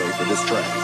for 0.00 0.24
this 0.24 0.42
track. 0.44 0.81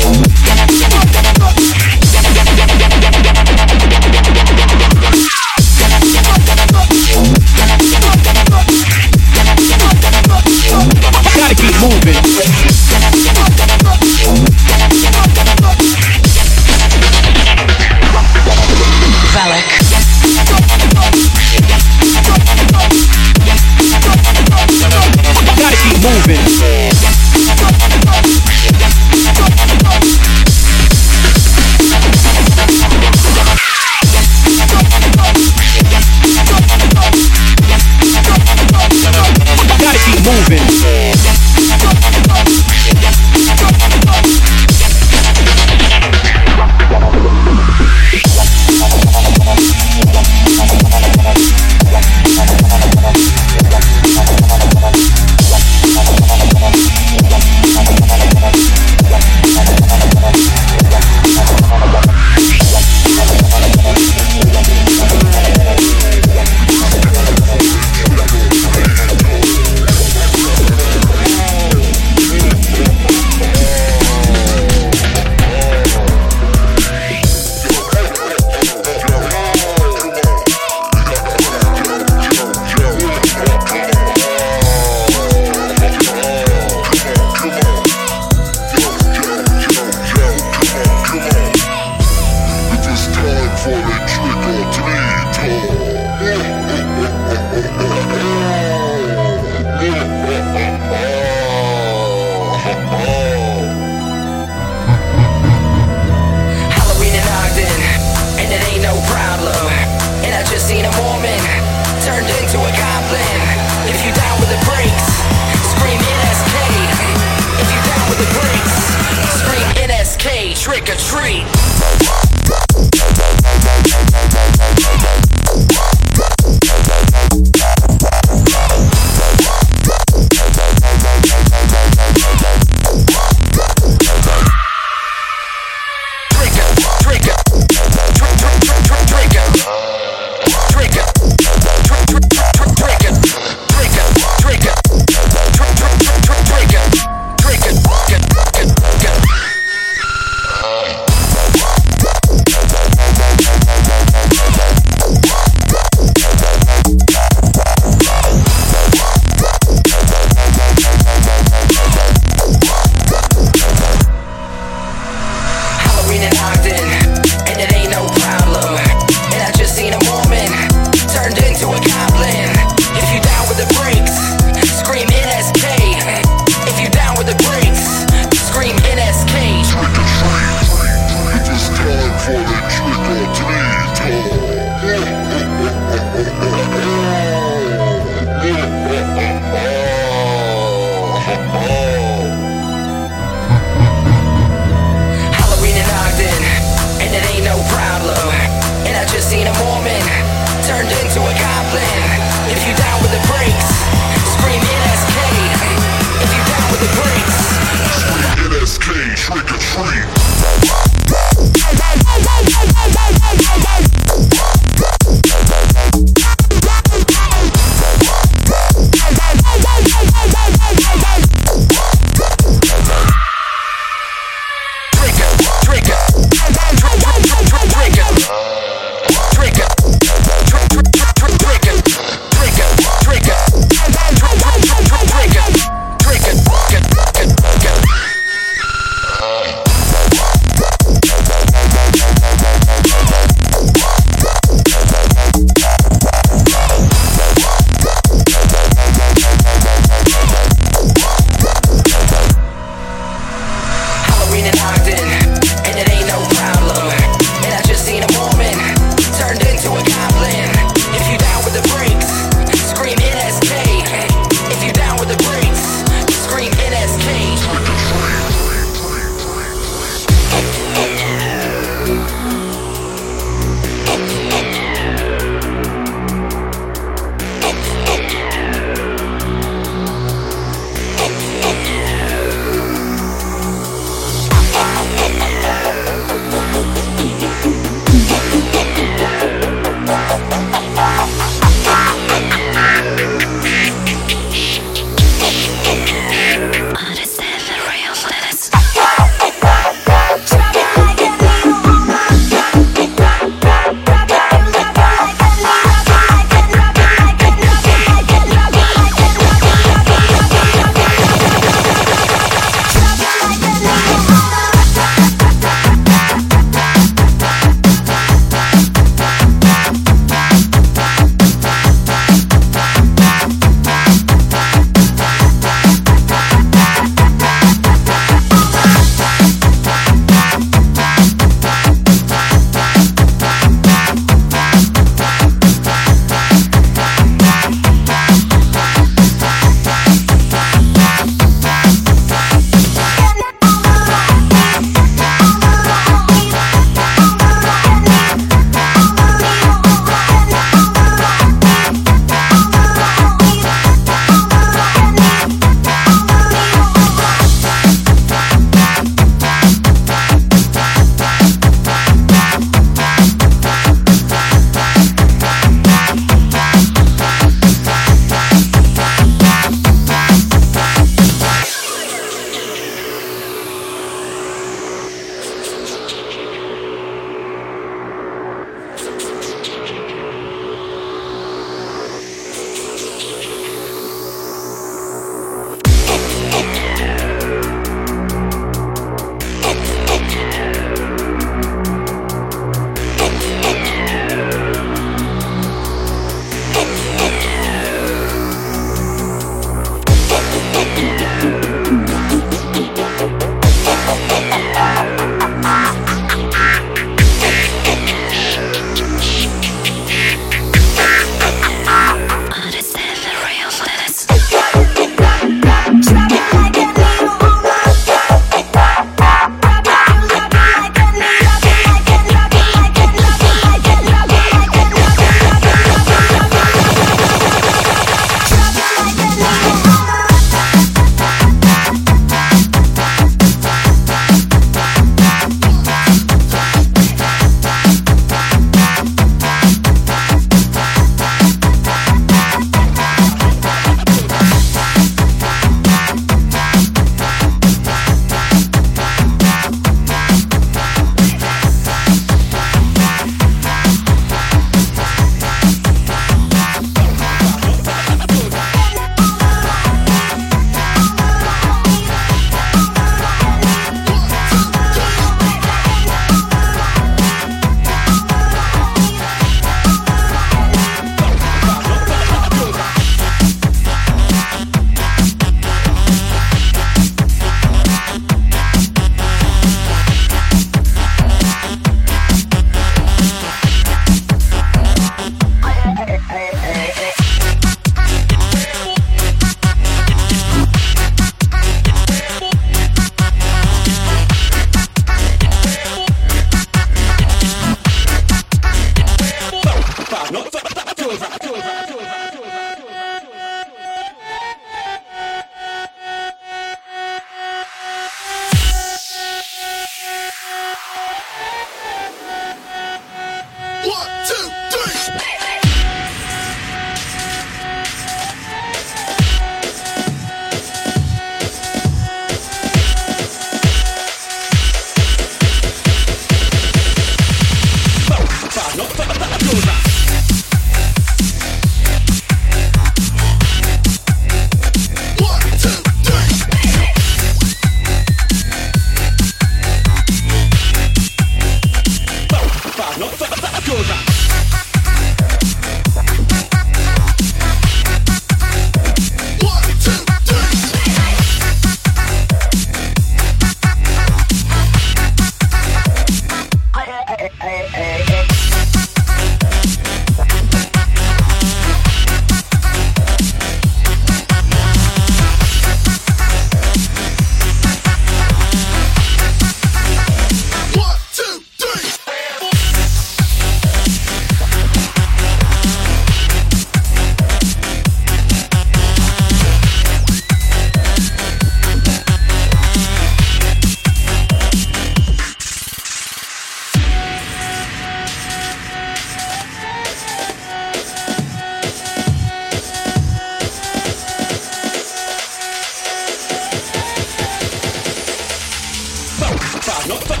not 599.67 599.79
the 599.81 600.00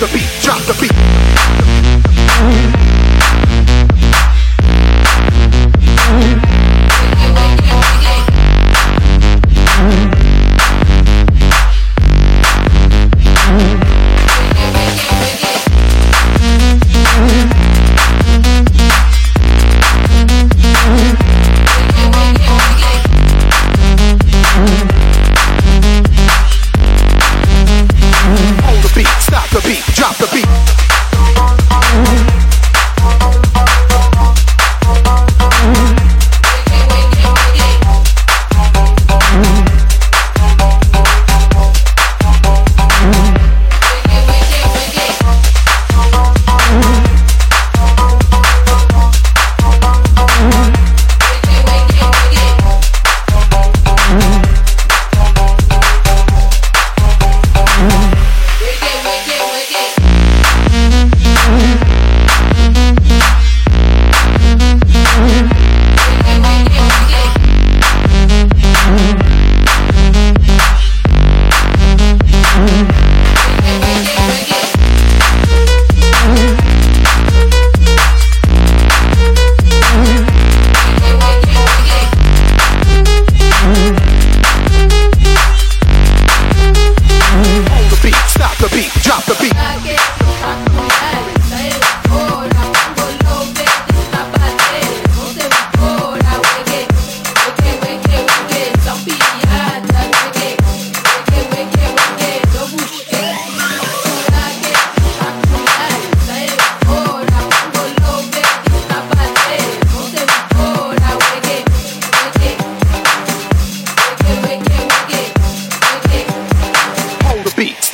the 0.00 0.06
beat, 0.12 0.28
drop 0.42 0.60
the 0.62 0.74
beat. 2.80 2.85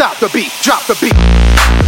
stop 0.03 0.19
the 0.19 0.29
beat, 0.31 0.51
drop 0.63 0.85
the 0.87 0.99
beat. 1.01 1.82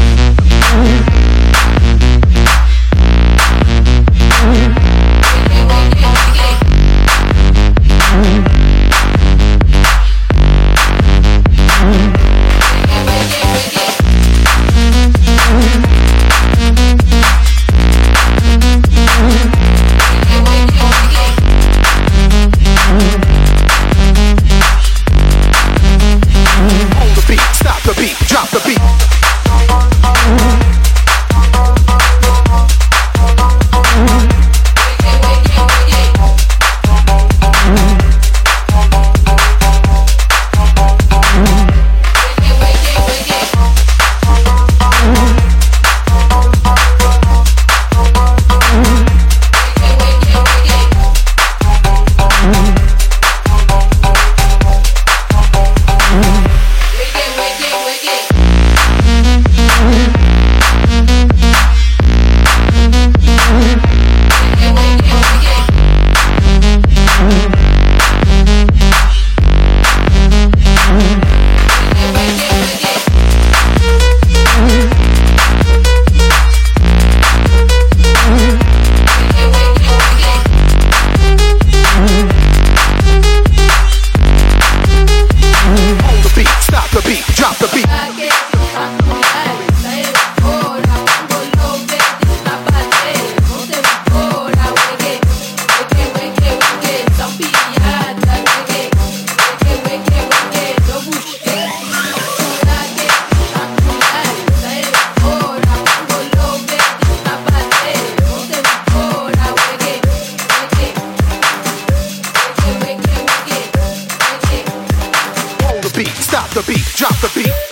Stop 116.35 116.51
the 116.51 116.63
beat, 116.67 116.85
drop 116.97 117.17
the 117.21 117.31
beat. 117.33 117.64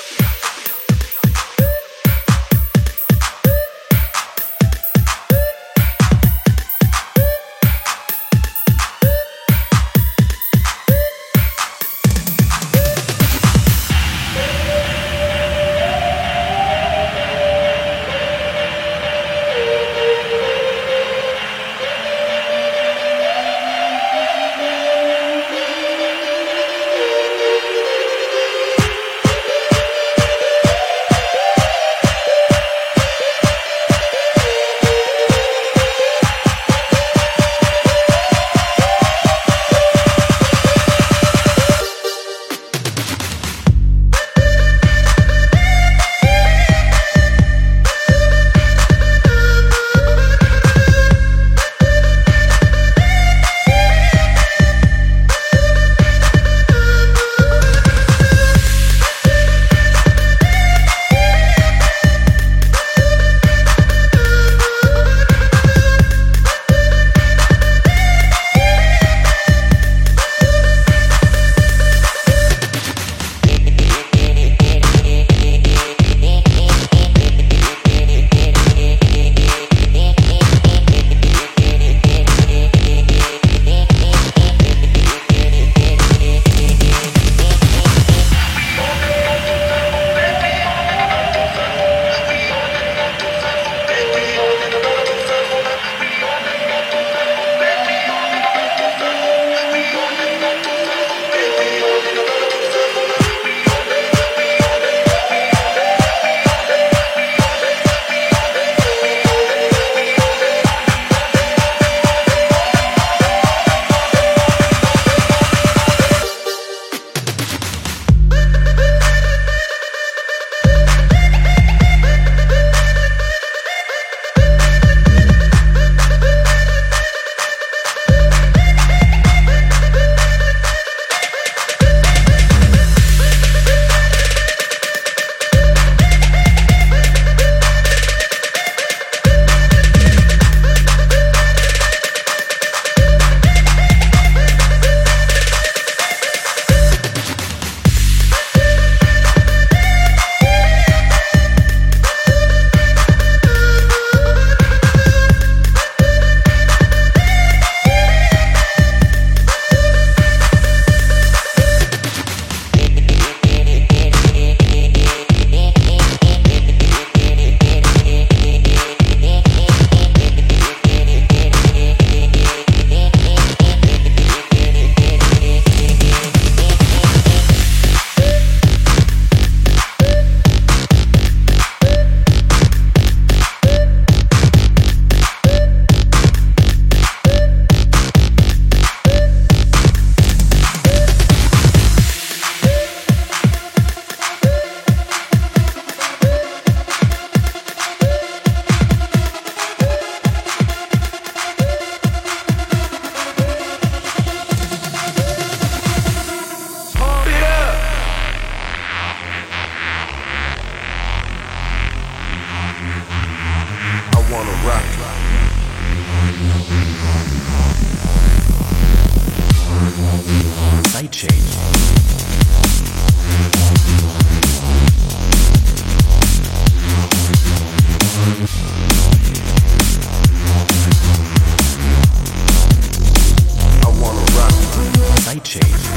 Rock. 235.34 235.91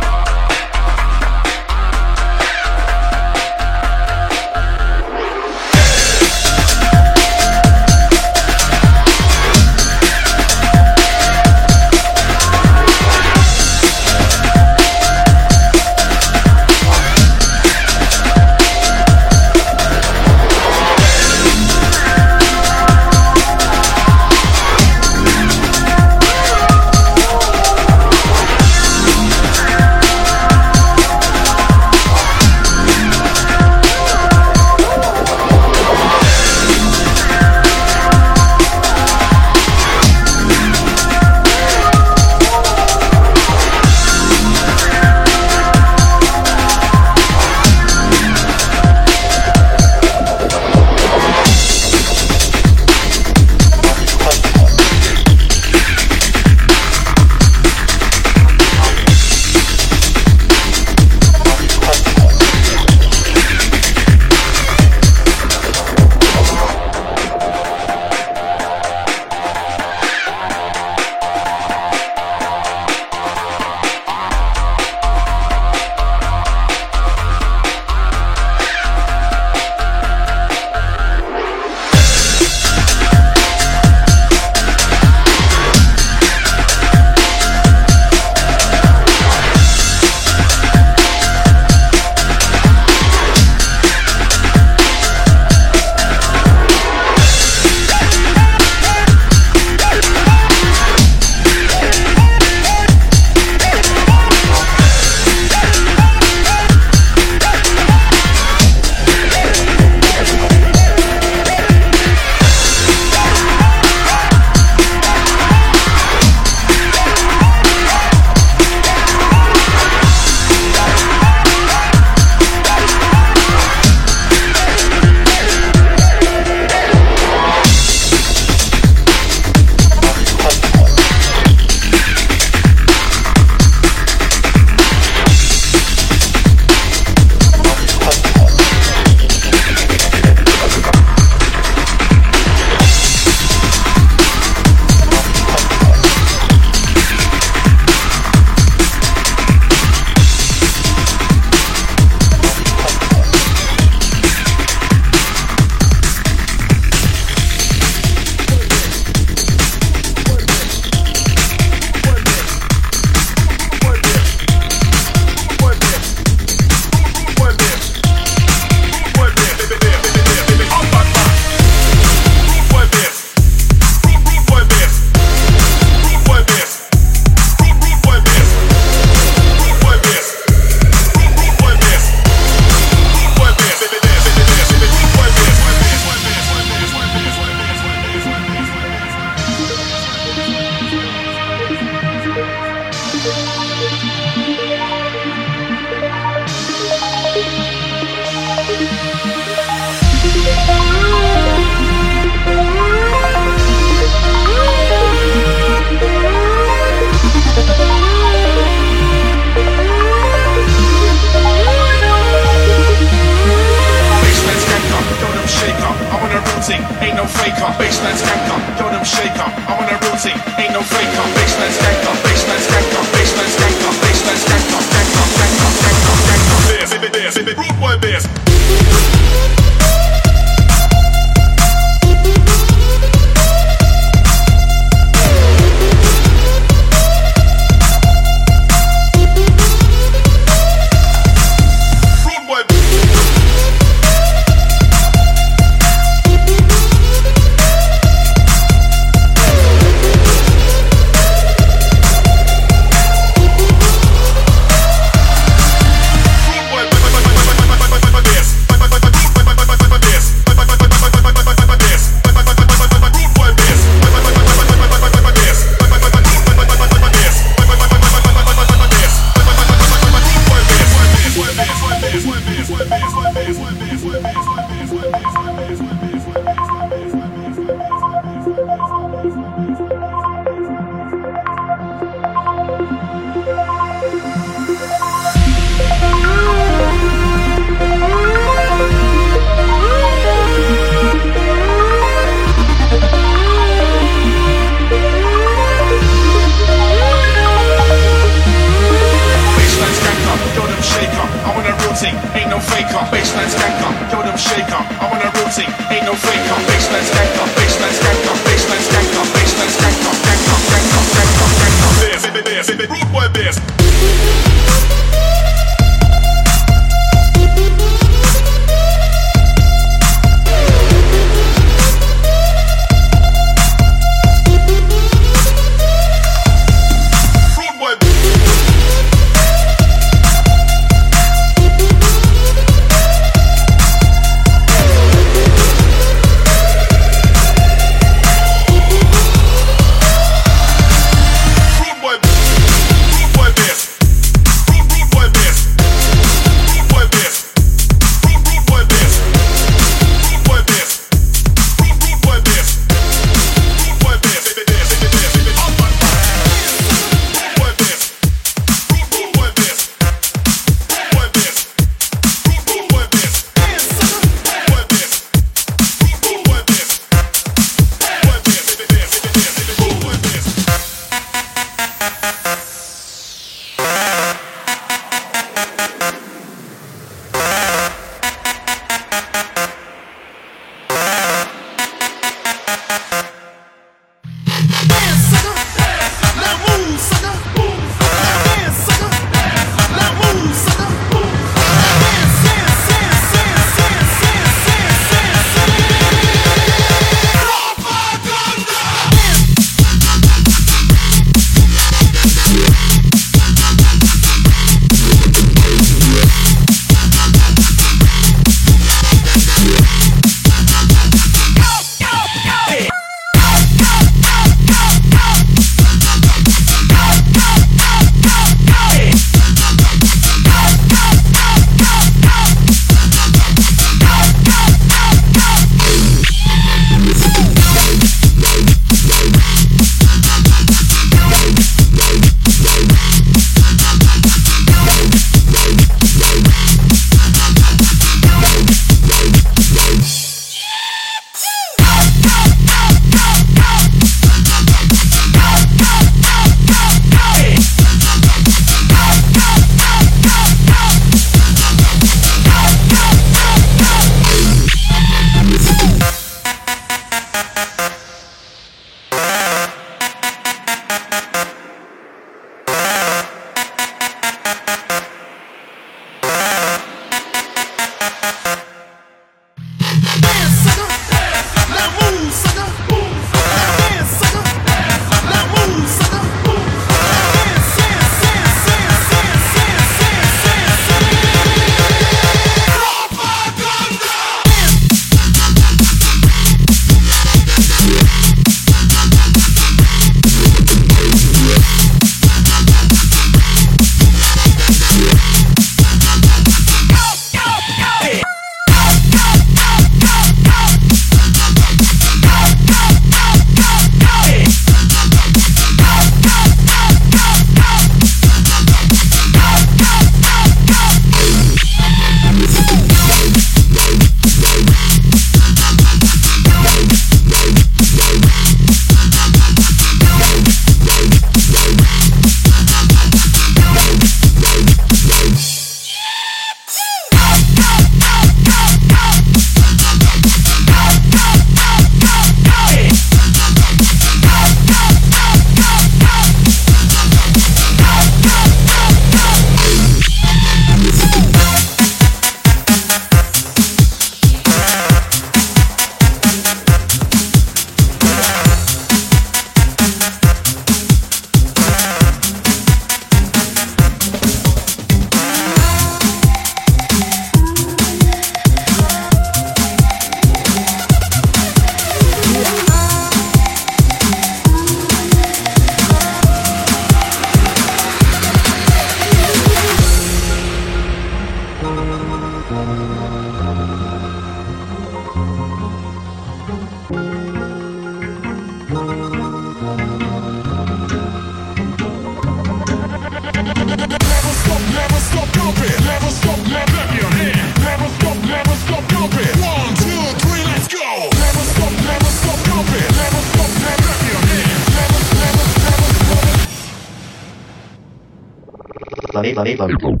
Wicked, 599.22 600.00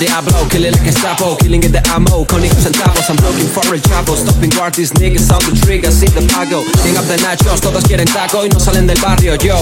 Diablo, 0.00 0.48
kill 0.48 0.64
it 0.64 0.72
like 0.72 0.80
a 0.80 0.84
Gestapo, 0.90 1.36
killing 1.36 1.62
it 1.62 1.76
the 1.76 1.84
ammo, 1.92 2.24
con 2.24 2.40
centavos, 2.40 3.04
I'm 3.12 3.20
looking 3.20 3.44
for 3.52 3.60
a 3.68 3.76
chavo, 3.76 4.16
stopping 4.16 4.48
guard 4.48 4.72
these 4.72 4.92
niggas 4.96 5.28
on 5.28 5.44
the 5.44 5.52
trigger, 5.60 5.92
see 5.92 6.08
the 6.08 6.24
pago, 6.32 6.64
king 6.80 6.96
up 6.96 7.04
the 7.04 7.20
nachos, 7.20 7.60
todos 7.60 7.84
quieren 7.84 8.08
taco 8.08 8.42
y 8.44 8.48
no 8.48 8.58
salen 8.58 8.88
del 8.88 8.96
barrio, 9.04 9.36
yo, 9.36 9.60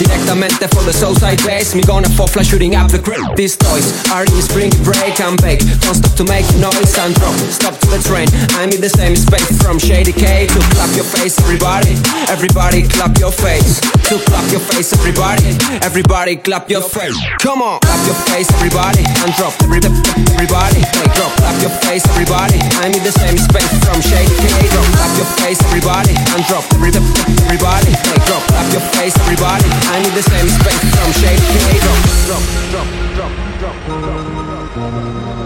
directamente 0.00 0.64
for 0.72 0.80
the 0.88 0.92
Southside 0.96 1.44
base, 1.44 1.76
me 1.76 1.82
gonna 1.84 2.08
fall 2.08 2.26
flash 2.26 2.48
shooting 2.48 2.74
up 2.74 2.88
the 2.88 2.98
crib, 2.98 3.20
these 3.36 3.56
toys 3.56 3.92
are 4.16 4.24
in 4.24 4.40
spring 4.40 4.72
break 4.80 5.20
and 5.20 5.36
bake, 5.44 5.60
don't 5.84 5.94
stop 5.94 6.16
to 6.16 6.24
make 6.24 6.48
noise 6.56 6.96
and 6.96 7.12
drop, 7.20 7.36
stop 7.52 7.76
to 7.84 7.86
the 7.92 8.00
train, 8.00 8.32
I'm 8.56 8.72
in 8.72 8.80
the 8.80 8.88
same 8.88 9.12
space 9.12 9.60
from 9.60 9.78
Shady 9.78 10.16
K 10.16 10.48
to 10.48 10.60
clap 10.72 10.88
your 10.96 11.04
face, 11.04 11.36
everybody, 11.44 12.00
everybody 12.32 12.88
clap 12.88 13.20
your 13.20 13.32
face, 13.32 13.76
to 14.08 14.16
clap 14.24 14.48
your 14.48 14.64
face, 14.72 14.96
everybody, 14.96 15.52
everybody 15.84 16.36
clap 16.40 16.70
your 16.72 16.80
face, 16.80 17.16
come 17.44 17.60
on, 17.60 17.76
clap 17.84 18.00
your 18.08 18.18
face, 18.32 18.48
everybody, 18.56 19.04
and 19.04 19.32
drop, 19.36 19.52
every- 19.66 19.82
everybody, 20.34 20.80
hey, 20.80 21.08
drop, 21.14 21.32
clap 21.36 21.60
your 21.60 21.74
face, 21.82 22.04
everybody, 22.10 22.58
I'm 22.82 22.92
in 22.92 23.02
the 23.02 23.12
same 23.12 23.38
space 23.38 23.72
from 23.84 24.00
Shady 24.00 24.34
K, 24.38 24.68
drop, 24.70 24.86
clap 24.94 25.12
your 25.16 25.30
face, 25.42 25.60
everybody, 25.66 26.14
and 26.14 26.42
drop, 26.46 26.64
every- 26.74 26.94
everybody, 27.46 27.90
hey, 27.90 28.18
drop, 28.26 28.42
clap 28.46 28.72
your 28.72 28.84
face, 28.94 29.14
everybody, 29.18 29.68
I'm 29.90 30.04
in 30.04 30.14
the 30.14 30.22
same 30.22 30.48
space 30.48 30.82
from 30.94 31.10
Shady 31.20 31.46
K, 31.52 31.78
drop, 31.84 31.98
drop, 32.26 32.42
drop, 32.70 32.88
drop, 33.16 33.32
drop, 33.60 33.76
drop. 33.86 35.36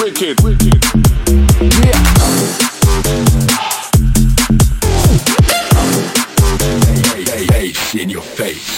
Wicked, 0.00 0.40
wicked. 0.42 0.86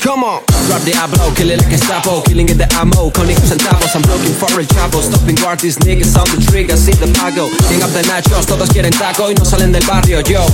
Come 0.03 0.23
on, 0.23 0.45
grab 0.71 0.83
the 0.83 0.93
Diablo, 0.93 1.35
kill 1.35 1.51
it 1.51 1.59
like 1.59 1.66
a 1.66 1.79
Gestapo, 1.79 2.23
killing 2.23 2.49
it 2.49 2.59
the 2.59 2.66
ammo, 2.75 3.11
con 3.11 3.27
centavos, 3.27 3.95
I'm 3.95 4.03
looking 4.07 4.35
for 4.35 4.51
el 4.55 4.66
chavo, 4.66 5.03
stopping 5.03 5.35
guard 5.35 5.61
these 5.61 5.79
niggas 5.79 6.14
on 6.19 6.27
the 6.31 6.39
trigger, 6.51 6.77
see 6.77 6.93
the 6.93 7.07
pago, 7.19 7.51
king 7.71 7.83
up 7.83 7.91
the 7.91 8.03
nachos, 8.07 8.47
todos 8.47 8.69
quieren 8.71 8.93
taco 8.93 9.31
y 9.31 9.35
no 9.35 9.45
salen 9.45 9.73
del 9.73 9.87
barrio, 9.87 10.21
yo, 10.23 10.47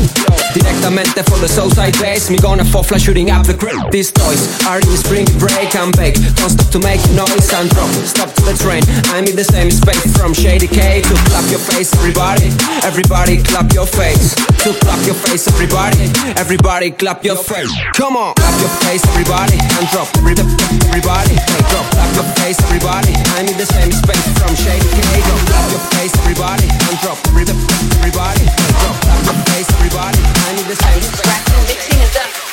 directamente 0.54 1.24
for 1.24 1.38
the 1.40 1.48
Southside 1.48 1.96
base, 2.00 2.30
me 2.30 2.38
gonna 2.38 2.64
fall 2.64 2.82
flash 2.82 3.02
shooting 3.02 3.30
up 3.30 3.46
the 3.46 3.54
crib, 3.54 3.90
these 3.90 4.12
toys 4.12 4.48
are 4.66 4.80
in 4.80 4.96
spring 4.96 5.26
break 5.38 5.74
and 5.76 5.96
bake, 5.96 6.16
don't 6.36 6.50
stop 6.50 6.68
to 6.70 6.78
make 6.80 7.00
noise 7.12 7.52
and 7.52 7.68
drop, 7.70 7.88
stop 8.04 8.32
to 8.32 8.42
the 8.48 8.56
train, 8.56 8.82
I'm 9.12 9.24
in 9.24 9.36
the 9.36 9.44
same 9.44 9.70
space. 9.70 10.16
From 10.16 10.32
Shady 10.32 10.68
K 10.68 11.02
to 11.02 11.14
clap 11.28 11.44
your 11.50 11.58
face, 11.58 11.92
everybody, 11.96 12.48
everybody 12.84 13.42
clap 13.42 13.72
your 13.72 13.86
face, 13.86 14.34
to 14.64 14.72
clap 14.80 15.00
your 15.04 15.16
face, 15.16 15.48
everybody, 15.48 16.08
everybody 16.36 16.90
clap 16.90 17.24
your 17.24 17.36
face, 17.36 17.72
come 17.94 18.16
on, 18.16 18.34
clap 18.54 18.60
your 18.60 18.70
face, 18.86 19.02
everybody, 19.08 19.58
and 19.58 19.88
drop, 19.90 20.08
every- 20.18 20.34
everybody, 20.88 21.34
hey, 21.34 21.62
drop, 21.70 21.86
clap 21.90 22.14
your 22.14 22.24
face, 22.38 22.58
everybody, 22.62 23.14
I'm 23.36 23.46
in 23.46 23.56
the 23.56 23.66
same 23.66 23.92
space 23.92 24.26
from 24.38 24.54
Shady 24.54 24.86
K, 24.88 25.22
drop, 25.26 25.40
clap 25.46 25.70
your 25.70 25.80
face, 25.94 26.12
everybody, 26.18 26.68
and 26.68 27.00
drop, 27.00 27.18
every- 27.28 27.46
everybody, 27.98 28.44
hey, 28.44 28.72
drop, 28.80 29.00
clap 29.00 29.24
your 29.24 29.38
face, 29.50 29.68
everybody, 29.74 30.20
I'm 30.46 30.58
in 30.58 30.68
the 30.68 30.76
same 30.76 31.02
space. 31.02 31.24
Cutting, 31.24 32.43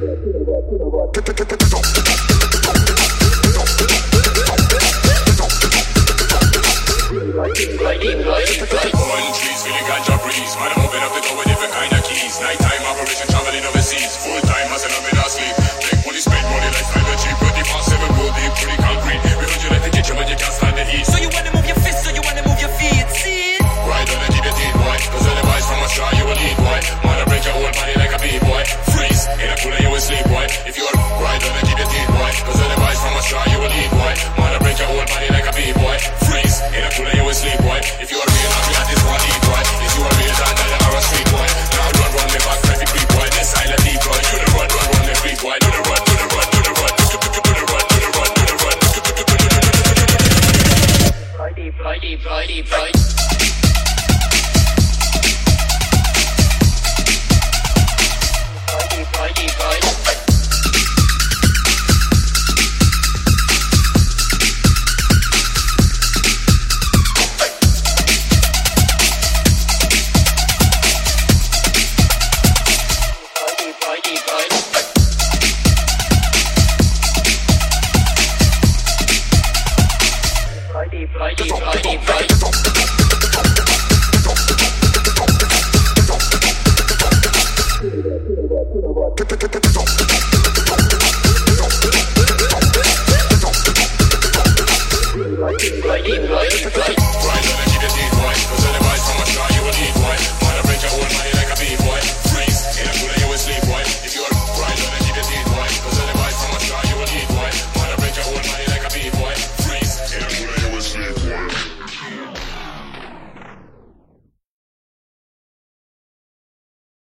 Pick 0.00 1.40
up, 1.42 1.99